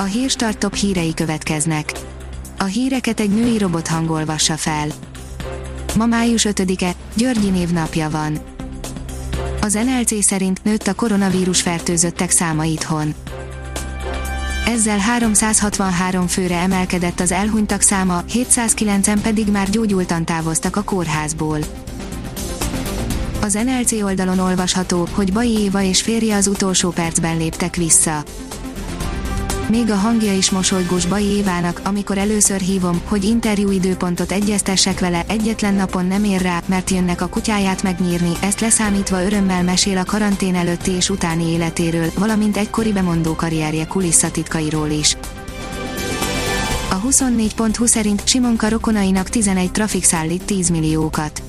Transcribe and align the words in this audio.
A 0.00 0.02
hírstart 0.02 0.58
top 0.58 0.74
hírei 0.74 1.14
következnek. 1.14 1.92
A 2.58 2.64
híreket 2.64 3.20
egy 3.20 3.30
női 3.30 3.58
robot 3.58 3.86
hangolvassa 3.86 4.56
fel. 4.56 4.88
Ma 5.96 6.06
május 6.06 6.46
5-e, 6.50 6.92
Györgyi 7.14 7.48
névnapja 7.48 8.10
van. 8.10 8.38
Az 9.60 9.72
NLC 9.72 10.24
szerint 10.24 10.64
nőtt 10.64 10.86
a 10.86 10.94
koronavírus 10.94 11.62
fertőzöttek 11.62 12.30
száma 12.30 12.64
itthon. 12.64 13.14
Ezzel 14.66 14.98
363 14.98 16.26
főre 16.26 16.56
emelkedett 16.56 17.20
az 17.20 17.32
elhunytak 17.32 17.80
száma, 17.80 18.22
709-en 18.32 19.18
pedig 19.22 19.48
már 19.50 19.70
gyógyultan 19.70 20.24
távoztak 20.24 20.76
a 20.76 20.82
kórházból. 20.82 21.58
Az 23.40 23.52
NLC 23.52 23.92
oldalon 23.92 24.38
olvasható, 24.38 25.08
hogy 25.12 25.32
Bai 25.32 25.58
Éva 25.58 25.82
és 25.82 26.02
férje 26.02 26.36
az 26.36 26.46
utolsó 26.46 26.90
percben 26.90 27.36
léptek 27.36 27.76
vissza. 27.76 28.22
Még 29.68 29.90
a 29.90 29.94
hangja 29.94 30.34
is 30.34 30.50
mosolygós 30.50 31.06
Bai 31.06 31.24
Évának, 31.24 31.80
amikor 31.84 32.18
először 32.18 32.60
hívom, 32.60 33.00
hogy 33.04 33.24
interjú 33.24 33.70
időpontot 33.70 34.32
egyeztessek 34.32 35.00
vele, 35.00 35.24
egyetlen 35.28 35.74
napon 35.74 36.06
nem 36.06 36.24
ér 36.24 36.40
rá, 36.40 36.62
mert 36.66 36.90
jönnek 36.90 37.20
a 37.20 37.26
kutyáját 37.26 37.82
megnyírni, 37.82 38.32
ezt 38.40 38.60
leszámítva 38.60 39.24
örömmel 39.24 39.62
mesél 39.62 39.98
a 39.98 40.04
karantén 40.04 40.54
előtti 40.54 40.90
és 40.90 41.10
utáni 41.10 41.44
életéről, 41.44 42.10
valamint 42.18 42.56
egykori 42.56 42.92
bemondó 42.92 43.34
karrierje 43.34 43.86
kulisszatitkairól 43.86 44.90
is. 44.90 45.16
A 46.90 47.00
24.20 47.00 47.86
szerint 47.86 48.28
Simonka 48.28 48.68
rokonainak 48.68 49.28
11 49.28 49.70
trafik 49.70 50.04
szállít 50.04 50.44
10 50.44 50.70
milliókat 50.70 51.42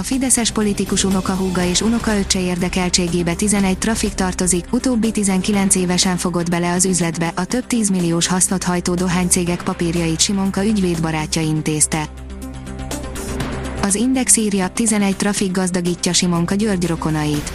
a 0.00 0.02
fideszes 0.02 0.50
politikus 0.50 1.04
unokahúga 1.04 1.64
és 1.64 1.80
unokaöccse 1.80 2.40
érdekeltségébe 2.40 3.34
11 3.34 3.78
trafik 3.78 4.14
tartozik, 4.14 4.64
utóbbi 4.70 5.10
19 5.10 5.74
évesen 5.74 6.16
fogott 6.16 6.50
bele 6.50 6.72
az 6.72 6.84
üzletbe, 6.84 7.32
a 7.34 7.44
több 7.44 7.66
10 7.66 7.88
milliós 7.88 8.26
hasznot 8.26 8.62
hajtó 8.62 8.94
dohánycégek 8.94 9.62
papírjait 9.62 10.20
Simonka 10.20 10.64
ügyvédbarátja 10.64 11.42
intézte. 11.42 12.08
Az 13.82 13.94
Index 13.94 14.36
írja, 14.36 14.68
11 14.68 15.16
trafik 15.16 15.50
gazdagítja 15.50 16.12
Simonka 16.12 16.54
György 16.54 16.86
rokonait. 16.86 17.52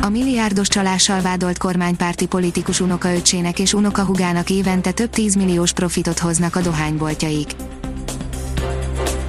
A 0.00 0.08
milliárdos 0.08 0.68
csalással 0.68 1.20
vádolt 1.20 1.58
kormánypárti 1.58 2.26
politikus 2.26 2.80
unokaöccsének 2.80 3.58
és 3.58 3.72
unokahugának 3.72 4.50
évente 4.50 4.90
több 4.90 5.10
10 5.10 5.36
milliós 5.36 5.72
profitot 5.72 6.18
hoznak 6.18 6.56
a 6.56 6.60
dohányboltjaik. 6.60 7.48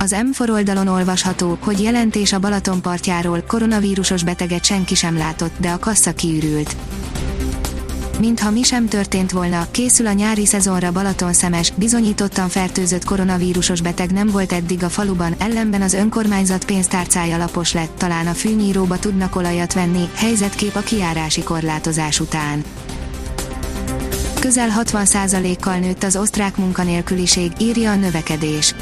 Az 0.02 0.16
M4 0.18 0.50
oldalon 0.50 0.88
olvasható, 0.88 1.58
hogy 1.62 1.82
jelentés 1.82 2.34
a 2.34 2.40
Balaton 2.40 2.82
partjáról, 2.82 3.44
koronavírusos 3.48 4.24
beteget 4.24 4.66
senki 4.66 4.96
sem 4.96 5.18
látott, 5.18 5.54
de 5.58 5.70
a 5.70 5.80
kassa 5.80 6.14
kiürült. 6.14 6.76
Mintha 8.20 8.52
mi 8.52 8.64
sem 8.64 8.88
történt 8.88 9.32
volna, 9.32 9.68
készül 9.72 10.08
a 10.08 10.12
nyári 10.12 10.46
szezonra 10.46 10.92
Balaton 10.92 11.34
szemes, 11.34 11.72
bizonyítottan 11.76 12.50
fertőzött 12.50 13.04
koronavírusos 13.04 13.82
beteg 13.82 14.12
nem 14.12 14.28
volt 14.28 14.52
eddig 14.52 14.84
a 14.84 14.90
faluban, 14.90 15.36
ellenben 15.38 15.82
az 15.82 15.94
önkormányzat 15.94 16.66
pénztárcája 16.66 17.38
lapos 17.38 17.74
lett, 17.74 17.98
talán 17.98 18.28
a 18.28 18.34
fűnyíróba 18.34 19.00
tudnak 19.00 19.36
olajat 19.36 19.74
venni, 19.74 20.10
helyzetkép 20.14 20.76
a 20.76 20.82
kiárási 20.82 21.44
korlátozás 21.44 22.20
után. 22.20 22.64
Közel 24.40 24.70
60%-kal 24.84 25.78
nőtt 25.78 26.04
az 26.04 26.16
osztrák 26.16 26.58
munkanélküliség, 26.58 27.52
írja 27.60 27.92
a 27.92 27.96
növekedés 27.96 28.76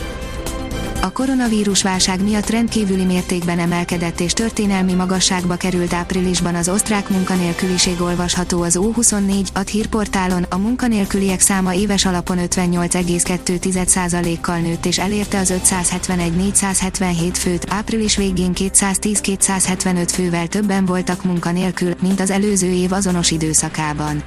a 1.02 1.12
koronavírus 1.12 1.84
válság 1.84 2.24
miatt 2.24 2.50
rendkívüli 2.50 3.06
mértékben 3.06 3.60
emelkedett 3.60 4.20
és 4.20 4.34
történelmi 4.34 4.94
magasságba 4.94 5.56
került 5.56 5.94
áprilisban 5.94 6.56
az 6.56 6.70
osztrák 6.70 7.10
munkanélküliség 7.10 8.02
olvasható 8.02 8.62
az 8.62 8.80
O24 8.82 9.48
ad 9.54 9.68
hírportálon, 9.68 10.46
a 10.50 10.58
munkanélküliek 10.58 11.40
száma 11.40 11.74
éves 11.74 12.06
alapon 12.06 12.38
58,2%-kal 12.38 14.58
nőtt 14.58 14.86
és 14.86 15.00
elérte 15.00 15.40
az 15.40 15.54
571-477 15.70 17.34
főt, 17.34 17.66
április 17.70 18.16
végén 18.16 18.52
210-275 18.56 20.10
fővel 20.14 20.48
többen 20.48 20.86
voltak 20.86 21.24
munkanélkül, 21.24 21.94
mint 22.02 22.20
az 22.20 22.30
előző 22.30 22.72
év 22.72 22.92
azonos 22.92 23.32
időszakában. 23.32 24.24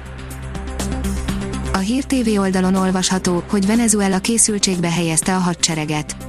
A 1.73 1.77
Hír 1.77 2.03
TV 2.03 2.39
oldalon 2.39 2.75
olvasható, 2.75 3.43
hogy 3.49 3.65
Venezuela 3.65 4.19
készültségbe 4.19 4.91
helyezte 4.91 5.35
a 5.35 5.39
hadsereget 5.39 6.22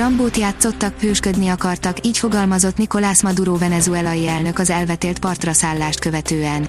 Rambót 0.00 0.36
játszottak, 0.36 1.00
hősködni 1.00 1.48
akartak, 1.48 2.06
így 2.06 2.18
fogalmazott 2.18 2.76
Nicolás 2.76 3.22
Maduro 3.22 3.58
venezuelai 3.58 4.28
elnök 4.28 4.58
az 4.58 4.70
elvetélt 4.70 5.18
partra 5.18 5.52
szállást 5.52 5.98
követően. 5.98 6.68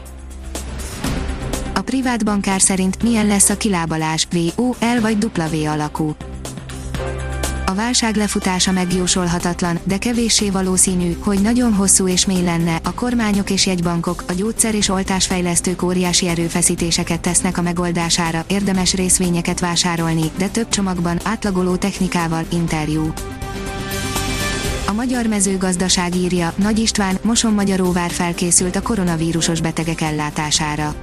A 1.73 1.81
privát 1.81 2.25
bankár 2.25 2.61
szerint 2.61 3.03
milyen 3.03 3.27
lesz 3.27 3.49
a 3.49 3.57
kilábalás, 3.57 4.27
V, 4.31 4.61
O, 4.61 4.69
L 4.69 5.01
vagy 5.01 5.29
W 5.37 5.65
alakú. 5.65 6.15
A 7.71 7.75
válság 7.75 8.15
lefutása 8.15 8.71
megjósolhatatlan, 8.71 9.79
de 9.83 9.97
kevéssé 9.97 10.49
valószínű, 10.49 11.15
hogy 11.19 11.41
nagyon 11.41 11.73
hosszú 11.73 12.07
és 12.07 12.25
mély 12.25 12.43
lenne. 12.43 12.79
A 12.83 12.93
kormányok 12.93 13.49
és 13.49 13.65
jegybankok, 13.65 14.23
a 14.27 14.33
gyógyszer 14.33 14.75
és 14.75 14.89
oltásfejlesztők 14.89 15.81
óriási 15.81 16.27
erőfeszítéseket 16.27 17.19
tesznek 17.19 17.57
a 17.57 17.61
megoldására, 17.61 18.45
érdemes 18.47 18.93
részvényeket 18.93 19.59
vásárolni, 19.59 20.31
de 20.37 20.47
több 20.47 20.69
csomagban, 20.69 21.19
átlagoló 21.23 21.75
technikával, 21.75 22.45
interjú. 22.49 23.13
A 24.87 24.93
magyar 24.93 25.25
mezőgazdaság 25.25 26.15
írja, 26.15 26.53
Nagy 26.55 26.79
István, 26.79 27.17
Moson 27.21 27.53
Magyaróvár 27.53 28.11
felkészült 28.11 28.75
a 28.75 28.81
koronavírusos 28.81 29.61
betegek 29.61 30.01
ellátására 30.01 30.95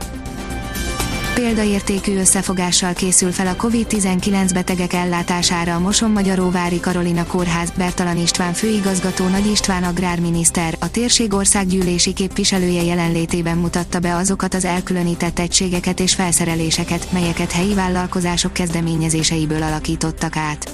példaértékű 1.40 2.18
összefogással 2.18 2.92
készül 2.92 3.32
fel 3.32 3.46
a 3.46 3.56
COVID-19 3.56 4.50
betegek 4.54 4.92
ellátására 4.92 5.74
a 5.74 5.78
Moson-Magyaróvári 5.78 6.80
Karolina 6.80 7.26
Kórház, 7.26 7.72
Bertalan 7.76 8.16
István 8.16 8.52
főigazgató 8.52 9.28
Nagy 9.28 9.46
István 9.46 9.84
agrárminiszter, 9.84 10.76
a 10.80 10.90
térség 10.90 11.32
országgyűlési 11.32 12.12
képviselője 12.12 12.82
jelenlétében 12.82 13.56
mutatta 13.56 13.98
be 13.98 14.14
azokat 14.14 14.54
az 14.54 14.64
elkülönített 14.64 15.38
egységeket 15.38 16.00
és 16.00 16.14
felszereléseket, 16.14 17.12
melyeket 17.12 17.52
helyi 17.52 17.74
vállalkozások 17.74 18.52
kezdeményezéseiből 18.52 19.62
alakítottak 19.62 20.36
át. 20.36 20.70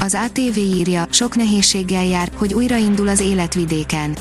Az 0.00 0.14
ATV 0.24 0.56
írja, 0.56 1.06
sok 1.10 1.36
nehézséggel 1.36 2.04
jár, 2.04 2.30
hogy 2.34 2.54
újraindul 2.54 3.08
az 3.08 3.20
életvidéken 3.20 4.16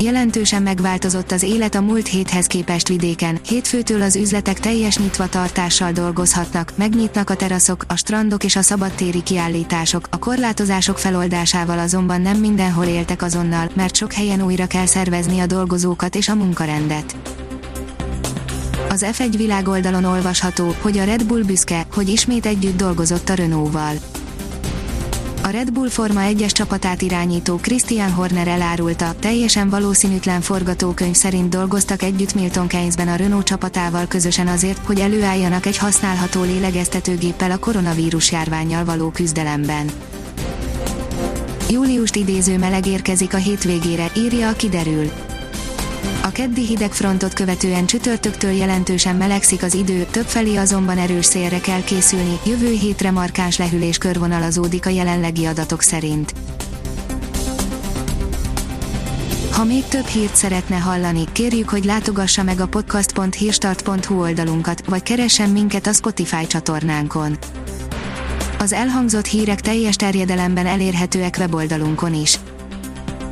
Jelentősen 0.00 0.62
megváltozott 0.62 1.30
az 1.30 1.42
élet 1.42 1.74
a 1.74 1.80
múlt 1.80 2.06
héthez 2.06 2.46
képest 2.46 2.88
vidéken, 2.88 3.38
hétfőtől 3.48 4.02
az 4.02 4.16
üzletek 4.16 4.60
teljes 4.60 4.98
nyitva 4.98 5.28
tartással 5.28 5.92
dolgozhatnak, 5.92 6.72
megnyitnak 6.74 7.30
a 7.30 7.34
teraszok, 7.34 7.84
a 7.88 7.96
strandok 7.96 8.44
és 8.44 8.56
a 8.56 8.62
szabadtéri 8.62 9.22
kiállítások, 9.22 10.06
a 10.10 10.18
korlátozások 10.18 10.98
feloldásával 10.98 11.78
azonban 11.78 12.20
nem 12.20 12.36
mindenhol 12.36 12.84
éltek 12.84 13.22
azonnal, 13.22 13.70
mert 13.74 13.96
sok 13.96 14.12
helyen 14.12 14.42
újra 14.42 14.66
kell 14.66 14.86
szervezni 14.86 15.40
a 15.40 15.46
dolgozókat 15.46 16.14
és 16.14 16.28
a 16.28 16.34
munkarendet. 16.34 17.16
Az 18.88 19.06
F1 19.12 19.34
világoldalon 19.36 20.04
olvasható, 20.04 20.74
hogy 20.80 20.98
a 20.98 21.04
Red 21.04 21.24
Bull 21.24 21.42
büszke, 21.42 21.86
hogy 21.94 22.08
ismét 22.08 22.46
együtt 22.46 22.76
dolgozott 22.76 23.28
a 23.28 23.34
Renault-val 23.34 23.94
a 25.48 25.50
Red 25.50 25.72
Bull 25.72 25.88
Forma 25.88 26.20
1-es 26.24 26.52
csapatát 26.52 27.02
irányító 27.02 27.56
Christian 27.56 28.12
Horner 28.12 28.48
elárulta, 28.48 29.14
teljesen 29.20 29.70
valószínűtlen 29.70 30.40
forgatókönyv 30.40 31.14
szerint 31.14 31.48
dolgoztak 31.48 32.02
együtt 32.02 32.34
Milton 32.34 32.66
Keynesben 32.66 33.08
a 33.08 33.16
Renault 33.16 33.46
csapatával 33.46 34.06
közösen 34.06 34.46
azért, 34.46 34.86
hogy 34.86 35.00
előálljanak 35.00 35.66
egy 35.66 35.76
használható 35.76 36.42
lélegeztetőgéppel 36.42 37.50
a 37.50 37.58
koronavírus 37.58 38.32
járványjal 38.32 38.84
való 38.84 39.10
küzdelemben. 39.10 39.86
Júliust 41.70 42.16
idéző 42.16 42.58
meleg 42.58 42.86
érkezik 42.86 43.34
a 43.34 43.36
hétvégére, 43.36 44.10
írja 44.16 44.48
a 44.48 44.52
kiderül. 44.52 45.10
A 46.22 46.30
keddi 46.30 46.66
hidegfrontot 46.66 47.32
követően 47.32 47.86
csütörtöktől 47.86 48.50
jelentősen 48.50 49.16
melegszik 49.16 49.62
az 49.62 49.74
idő, 49.74 50.06
többfelé 50.10 50.56
azonban 50.56 50.98
erős 50.98 51.24
szélre 51.24 51.60
kell 51.60 51.84
készülni, 51.84 52.38
jövő 52.46 52.70
hétre 52.70 53.10
markáns 53.10 53.58
lehűlés 53.58 53.98
körvonalazódik 53.98 54.86
a 54.86 54.90
jelenlegi 54.90 55.44
adatok 55.44 55.82
szerint. 55.82 56.34
Ha 59.52 59.64
még 59.64 59.84
több 59.84 60.06
hírt 60.06 60.36
szeretne 60.36 60.76
hallani, 60.76 61.24
kérjük, 61.32 61.68
hogy 61.68 61.84
látogassa 61.84 62.42
meg 62.42 62.60
a 62.60 62.66
podcast.hírstart.hu 62.66 64.20
oldalunkat, 64.20 64.86
vagy 64.86 65.02
keressen 65.02 65.50
minket 65.50 65.86
a 65.86 65.92
Spotify 65.92 66.46
csatornánkon. 66.46 67.38
Az 68.58 68.72
elhangzott 68.72 69.26
hírek 69.26 69.60
teljes 69.60 69.96
terjedelemben 69.96 70.66
elérhetőek 70.66 71.36
weboldalunkon 71.38 72.14
is 72.14 72.38